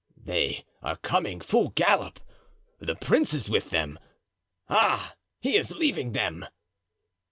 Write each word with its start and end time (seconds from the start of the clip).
"They 0.17 0.65
are 0.81 0.97
coming, 0.97 1.41
full 1.41 1.69
gallop; 1.75 2.19
the 2.79 2.95
prince 2.95 3.35
is 3.35 3.51
with 3.51 3.69
them—ah! 3.69 5.13
he 5.39 5.55
is 5.55 5.69
leaving 5.75 6.13
them!" 6.13 6.43